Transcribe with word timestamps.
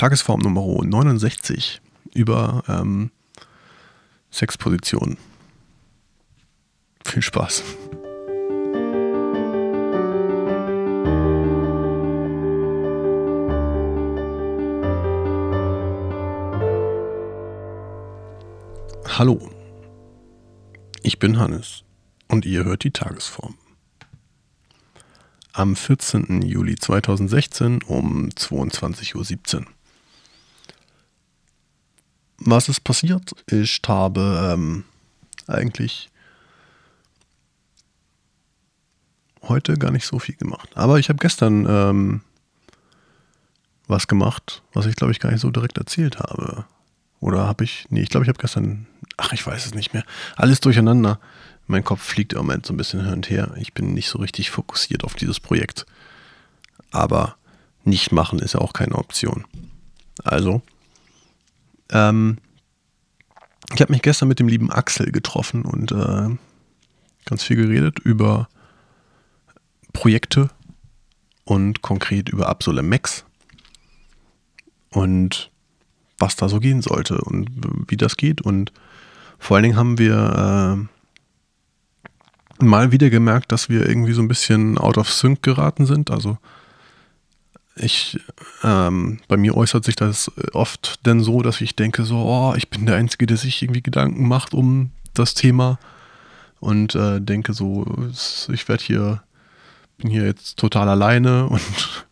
Tagesform 0.00 0.40
Nummer 0.40 0.62
69 0.62 1.82
über 2.14 2.62
ähm, 2.68 3.10
Sexpositionen. 4.32 5.18
Viel 7.04 7.20
Spaß. 7.20 7.62
Hallo, 19.18 19.50
ich 21.02 21.18
bin 21.18 21.38
Hannes 21.38 21.84
und 22.26 22.46
ihr 22.46 22.64
hört 22.64 22.84
die 22.84 22.90
Tagesform. 22.90 23.58
Am 25.52 25.76
14. 25.76 26.40
Juli 26.40 26.76
2016 26.76 27.82
um 27.82 28.30
22.17 28.30 29.58
Uhr. 29.58 29.66
Was 32.40 32.68
ist 32.70 32.80
passiert? 32.80 33.34
Ich 33.50 33.80
habe 33.86 34.52
ähm, 34.54 34.84
eigentlich 35.46 36.08
heute 39.42 39.74
gar 39.74 39.90
nicht 39.90 40.06
so 40.06 40.18
viel 40.18 40.36
gemacht. 40.36 40.70
Aber 40.74 40.98
ich 40.98 41.10
habe 41.10 41.18
gestern 41.18 41.66
ähm, 41.68 42.20
was 43.86 44.08
gemacht, 44.08 44.62
was 44.72 44.86
ich 44.86 44.96
glaube 44.96 45.12
ich 45.12 45.20
gar 45.20 45.30
nicht 45.30 45.42
so 45.42 45.50
direkt 45.50 45.76
erzählt 45.76 46.18
habe. 46.18 46.64
Oder 47.20 47.46
habe 47.46 47.64
ich, 47.64 47.86
nee, 47.90 48.00
ich 48.00 48.08
glaube 48.08 48.24
ich 48.24 48.28
habe 48.28 48.38
gestern, 48.38 48.86
ach 49.18 49.34
ich 49.34 49.46
weiß 49.46 49.66
es 49.66 49.74
nicht 49.74 49.92
mehr, 49.92 50.04
alles 50.36 50.60
durcheinander. 50.60 51.20
Mein 51.66 51.84
Kopf 51.84 52.02
fliegt 52.02 52.32
im 52.32 52.38
Moment 52.38 52.64
so 52.64 52.72
ein 52.72 52.78
bisschen 52.78 53.04
hin 53.04 53.12
und 53.12 53.28
her. 53.28 53.52
Ich 53.58 53.74
bin 53.74 53.92
nicht 53.92 54.08
so 54.08 54.18
richtig 54.18 54.50
fokussiert 54.50 55.04
auf 55.04 55.14
dieses 55.14 55.38
Projekt. 55.40 55.84
Aber 56.90 57.36
nicht 57.84 58.12
machen 58.12 58.38
ist 58.38 58.54
ja 58.54 58.60
auch 58.60 58.72
keine 58.72 58.96
Option. 58.96 59.44
Also, 60.24 60.62
ähm, 61.90 62.38
ich 63.74 63.80
habe 63.80 63.92
mich 63.92 64.02
gestern 64.02 64.28
mit 64.28 64.38
dem 64.38 64.48
lieben 64.48 64.70
Axel 64.70 65.12
getroffen 65.12 65.62
und 65.62 65.92
äh, 65.92 66.28
ganz 67.24 67.42
viel 67.42 67.56
geredet 67.56 67.98
über 68.00 68.48
Projekte 69.92 70.50
und 71.44 71.82
konkret 71.82 72.28
über 72.28 72.48
Absolem 72.48 72.88
Max 72.88 73.24
und 74.90 75.50
was 76.18 76.36
da 76.36 76.48
so 76.48 76.60
gehen 76.60 76.82
sollte 76.82 77.20
und 77.20 77.50
wie 77.88 77.96
das 77.96 78.16
geht. 78.16 78.42
Und 78.42 78.72
vor 79.38 79.56
allen 79.56 79.64
Dingen 79.64 79.76
haben 79.76 79.98
wir 79.98 80.88
äh, 82.60 82.64
mal 82.64 82.92
wieder 82.92 83.10
gemerkt, 83.10 83.52
dass 83.52 83.68
wir 83.68 83.88
irgendwie 83.88 84.12
so 84.12 84.20
ein 84.20 84.28
bisschen 84.28 84.78
out 84.78 84.98
of 84.98 85.10
sync 85.10 85.42
geraten 85.42 85.86
sind. 85.86 86.10
Also 86.10 86.38
ich, 87.76 88.18
ähm, 88.62 89.20
bei 89.28 89.36
mir 89.36 89.56
äußert 89.56 89.84
sich 89.84 89.96
das 89.96 90.30
oft 90.52 91.06
denn 91.06 91.20
so, 91.20 91.42
dass 91.42 91.60
ich 91.60 91.76
denke 91.76 92.04
so, 92.04 92.18
oh, 92.18 92.54
ich 92.56 92.68
bin 92.68 92.86
der 92.86 92.96
Einzige, 92.96 93.26
der 93.26 93.36
sich 93.36 93.62
irgendwie 93.62 93.82
Gedanken 93.82 94.26
macht 94.28 94.54
um 94.54 94.90
das 95.14 95.34
Thema 95.34 95.78
und 96.58 96.94
äh, 96.94 97.20
denke 97.20 97.52
so, 97.52 97.86
ich 98.52 98.68
werde 98.68 98.84
hier, 98.84 99.22
bin 99.98 100.10
hier 100.10 100.24
jetzt 100.24 100.58
total 100.58 100.88
alleine 100.88 101.46
und 101.48 102.06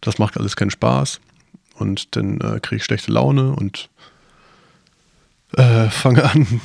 das 0.00 0.18
macht 0.18 0.36
alles 0.36 0.56
keinen 0.56 0.70
Spaß 0.70 1.20
und 1.76 2.16
dann 2.16 2.40
äh, 2.40 2.60
kriege 2.60 2.76
ich 2.76 2.84
schlechte 2.84 3.12
Laune 3.12 3.52
und 3.52 3.88
äh, 5.56 5.88
fange 5.90 6.24
an, 6.24 6.60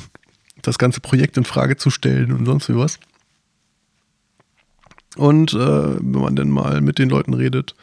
das 0.62 0.78
ganze 0.78 1.00
Projekt 1.00 1.36
in 1.36 1.44
Frage 1.44 1.76
zu 1.76 1.90
stellen 1.90 2.32
und 2.32 2.44
sonst 2.44 2.68
wie 2.68 2.76
was. 2.76 2.98
Und 5.16 5.54
äh, 5.54 5.56
wenn 5.56 6.20
man 6.20 6.36
dann 6.36 6.50
mal 6.50 6.80
mit 6.80 6.98
den 6.98 7.08
Leuten 7.08 7.34
redet, 7.34 7.74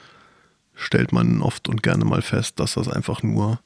stellt 0.77 1.11
man 1.11 1.41
oft 1.41 1.67
und 1.67 1.83
gerne 1.83 2.05
mal 2.05 2.21
fest, 2.21 2.59
dass 2.59 2.75
das 2.75 2.87
einfach 2.87 3.23
nur 3.23 3.59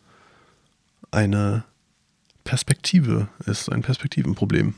eine 1.11 1.65
Perspektive 2.43 3.27
ist, 3.45 3.69
ein 3.71 3.81
Perspektivenproblem. 3.81 4.73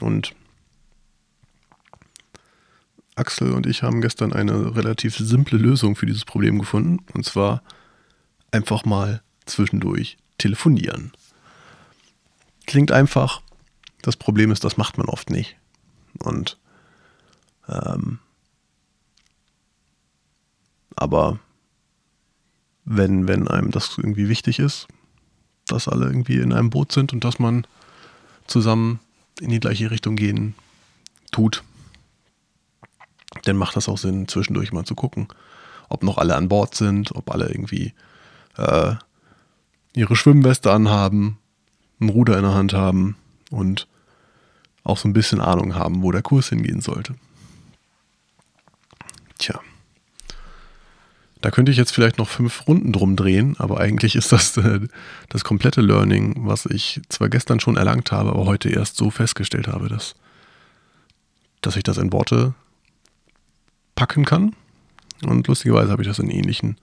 Und 0.00 0.34
Axel 3.14 3.52
und 3.52 3.66
ich 3.66 3.82
haben 3.82 4.00
gestern 4.00 4.32
eine 4.32 4.74
relativ 4.74 5.16
simple 5.16 5.56
Lösung 5.56 5.94
für 5.94 6.06
dieses 6.06 6.24
Problem 6.24 6.58
gefunden. 6.58 6.98
Und 7.14 7.24
zwar 7.24 7.62
einfach 8.50 8.84
mal 8.84 9.22
zwischendurch 9.46 10.16
telefonieren. 10.38 11.12
Klingt 12.66 12.90
einfach. 12.90 13.42
Das 14.02 14.16
Problem 14.16 14.50
ist, 14.50 14.64
das 14.64 14.76
macht 14.76 14.98
man 14.98 15.06
oft 15.06 15.30
nicht. 15.30 15.56
Und 16.18 16.58
ähm, 17.68 18.18
aber 20.96 21.38
wenn, 22.84 23.28
wenn 23.28 23.48
einem 23.48 23.70
das 23.70 23.96
irgendwie 23.96 24.28
wichtig 24.28 24.58
ist, 24.58 24.86
dass 25.66 25.88
alle 25.88 26.06
irgendwie 26.06 26.38
in 26.38 26.52
einem 26.52 26.70
Boot 26.70 26.92
sind 26.92 27.12
und 27.12 27.24
dass 27.24 27.38
man 27.38 27.66
zusammen 28.46 29.00
in 29.40 29.50
die 29.50 29.60
gleiche 29.60 29.90
Richtung 29.90 30.16
gehen 30.16 30.54
tut, 31.32 31.64
dann 33.44 33.56
macht 33.56 33.76
das 33.76 33.88
auch 33.88 33.98
Sinn, 33.98 34.28
zwischendurch 34.28 34.72
mal 34.72 34.84
zu 34.84 34.94
gucken, 34.94 35.28
ob 35.88 36.02
noch 36.02 36.18
alle 36.18 36.36
an 36.36 36.48
Bord 36.48 36.74
sind, 36.74 37.14
ob 37.14 37.30
alle 37.30 37.48
irgendwie 37.48 37.94
äh, 38.56 38.94
ihre 39.94 40.16
Schwimmweste 40.16 40.70
anhaben, 40.72 41.38
ein 42.00 42.08
Ruder 42.08 42.36
in 42.36 42.42
der 42.42 42.54
Hand 42.54 42.72
haben 42.72 43.16
und 43.50 43.88
auch 44.82 44.98
so 44.98 45.08
ein 45.08 45.14
bisschen 45.14 45.40
Ahnung 45.40 45.74
haben, 45.74 46.02
wo 46.02 46.12
der 46.12 46.22
Kurs 46.22 46.50
hingehen 46.50 46.80
sollte. 46.80 47.14
Tja. 49.38 49.60
Da 51.44 51.50
könnte 51.50 51.70
ich 51.70 51.76
jetzt 51.76 51.92
vielleicht 51.92 52.16
noch 52.16 52.26
fünf 52.26 52.66
Runden 52.66 52.90
drum 52.90 53.16
drehen, 53.16 53.54
aber 53.58 53.78
eigentlich 53.78 54.16
ist 54.16 54.32
das 54.32 54.56
äh, 54.56 54.80
das 55.28 55.44
komplette 55.44 55.82
Learning, 55.82 56.46
was 56.46 56.64
ich 56.64 57.02
zwar 57.10 57.28
gestern 57.28 57.60
schon 57.60 57.76
erlangt 57.76 58.12
habe, 58.12 58.30
aber 58.30 58.46
heute 58.46 58.70
erst 58.70 58.96
so 58.96 59.10
festgestellt 59.10 59.68
habe, 59.68 59.90
dass, 59.90 60.14
dass 61.60 61.76
ich 61.76 61.82
das 61.82 61.98
in 61.98 62.14
Worte 62.14 62.54
packen 63.94 64.24
kann. 64.24 64.56
Und 65.22 65.46
lustigerweise 65.46 65.90
habe 65.90 66.00
ich 66.00 66.08
das 66.08 66.18
in 66.18 66.30
ähnlichen 66.30 66.78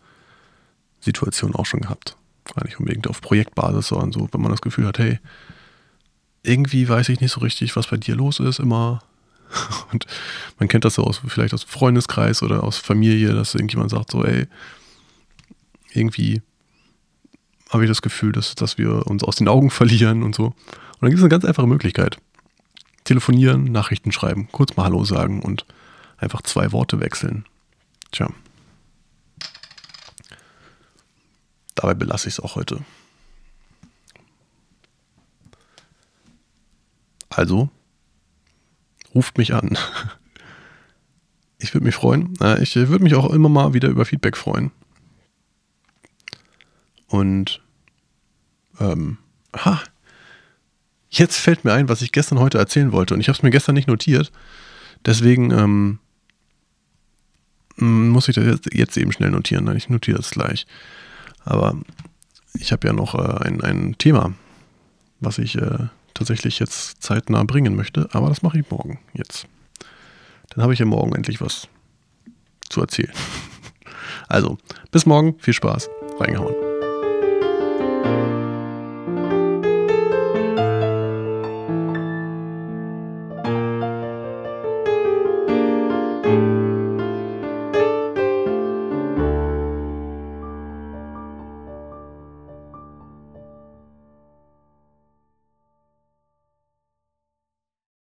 Situationen 0.99 1.55
auch 1.55 1.66
schon 1.66 1.81
gehabt. 1.81 2.16
Gar 2.53 2.66
nicht 2.66 2.79
unbedingt 2.79 3.07
auf 3.07 3.19
Projektbasis, 3.19 3.88
sondern 3.88 4.11
so, 4.11 4.29
wenn 4.31 4.41
man 4.41 4.51
das 4.51 4.61
Gefühl 4.61 4.85
hat, 4.85 4.99
hey, 4.99 5.19
irgendwie 6.43 6.88
weiß 6.88 7.09
ich 7.09 7.19
nicht 7.19 7.31
so 7.31 7.39
richtig, 7.39 7.75
was 7.75 7.88
bei 7.88 7.97
dir 7.97 8.16
los 8.16 8.39
ist, 8.39 8.59
immer 8.59 9.01
Und 9.91 10.06
man 10.59 10.68
kennt 10.68 10.85
das 10.85 10.96
so 10.96 11.03
aus, 11.03 11.22
vielleicht 11.28 11.53
aus 11.53 11.63
Freundeskreis 11.63 12.44
oder 12.44 12.63
aus 12.63 12.78
Familie, 12.78 13.34
dass 13.34 13.56
irgendjemand 13.56 13.91
sagt 13.91 14.12
so, 14.12 14.24
ey, 14.24 14.47
irgendwie 15.94 16.41
habe 17.69 17.84
ich 17.84 17.90
das 17.90 18.02
Gefühl, 18.02 18.31
dass, 18.31 18.56
dass 18.56 18.78
wir 18.78 19.07
uns 19.07 19.24
aus 19.24 19.38
den 19.38 19.47
Augen 19.47 19.69
verlieren 19.72 20.24
und 20.24 20.35
so. 20.35 20.46
Und 20.46 20.56
dann 21.02 21.09
gibt 21.09 21.19
es 21.19 21.24
eine 21.24 21.29
ganz 21.29 21.46
einfache 21.46 21.68
Möglichkeit. 21.68 22.18
Telefonieren, 23.03 23.63
Nachrichten 23.66 24.12
schreiben, 24.12 24.47
kurz 24.52 24.75
mal 24.78 24.84
Hallo 24.84 25.03
sagen 25.03 25.41
und 25.41 25.66
einfach 26.18 26.41
zwei 26.44 26.72
Worte 26.72 27.00
wechseln. 27.00 27.46
Tja. 28.12 28.29
Dabei 31.75 31.96
belasse 31.96 32.28
ich 32.28 32.35
es 32.35 32.40
auch 32.40 32.56
heute. 32.56 32.85
Also, 37.29 37.69
ruft 39.13 39.38
mich 39.38 39.53
an. 39.53 39.77
Ich 41.63 41.75
würde 41.75 41.85
mich 41.85 41.94
freuen. 41.94 42.33
Ich 42.59 42.75
würde 42.75 43.03
mich 43.03 43.13
auch 43.13 43.29
immer 43.29 43.47
mal 43.47 43.75
wieder 43.75 43.88
über 43.88 44.03
Feedback 44.03 44.35
freuen. 44.35 44.72
Und 47.05 47.61
ähm, 48.79 49.19
ha, 49.55 49.79
jetzt 51.11 51.38
fällt 51.38 51.63
mir 51.63 51.73
ein, 51.73 51.88
was 51.88 52.01
ich 52.01 52.11
gestern 52.11 52.39
heute 52.39 52.57
erzählen 52.57 52.91
wollte. 52.91 53.13
Und 53.13 53.19
ich 53.19 53.27
habe 53.27 53.38
es 53.38 53.44
mir 53.44 53.51
gestern 53.51 53.75
nicht 53.75 53.88
notiert. 53.88 54.31
Deswegen 55.05 55.51
ähm, 55.51 55.99
muss 57.75 58.28
ich 58.28 58.35
das 58.35 58.59
jetzt, 58.72 58.97
eben 58.97 59.11
schnell 59.11 59.31
notieren. 59.31 59.75
Ich 59.75 59.89
notiere 59.89 60.19
es 60.19 60.31
gleich. 60.31 60.66
Aber 61.43 61.75
ich 62.53 62.72
habe 62.72 62.87
ja 62.87 62.93
noch 62.93 63.16
äh, 63.16 63.46
ein, 63.46 63.61
ein 63.61 63.97
Thema, 63.97 64.34
was 65.19 65.37
ich 65.37 65.57
äh, 65.57 65.87
tatsächlich 66.13 66.59
jetzt 66.59 67.02
zeitnah 67.02 67.43
bringen 67.43 67.75
möchte, 67.75 68.09
aber 68.11 68.29
das 68.29 68.41
mache 68.41 68.59
ich 68.59 68.69
morgen 68.69 68.99
jetzt. 69.13 69.47
Dann 70.49 70.63
habe 70.63 70.73
ich 70.73 70.79
ja 70.79 70.85
morgen 70.85 71.16
endlich 71.16 71.41
was 71.41 71.67
zu 72.69 72.81
erzählen. 72.81 73.13
Also, 74.28 74.58
bis 74.91 75.05
morgen, 75.05 75.37
viel 75.40 75.53
Spaß, 75.53 75.90
reingehauen. 76.19 76.71